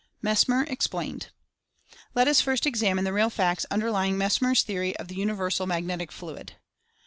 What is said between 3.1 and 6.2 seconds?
real facts underlying Mes mer's theory of the Universal Magnetic